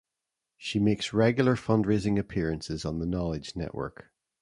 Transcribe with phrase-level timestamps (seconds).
[0.57, 4.09] She makes regular fundraising appearances on the Knowledge Network.